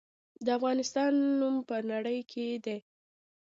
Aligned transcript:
د 0.45 0.47
افغانستان 0.57 1.11
نوم 1.39 1.55
په 1.69 1.75
نړۍ 1.91 2.19
کې 2.31 2.45
دی 2.65 2.77